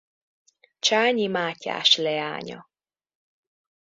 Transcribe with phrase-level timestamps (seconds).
[0.79, 2.69] Csányi Mátyás leánya.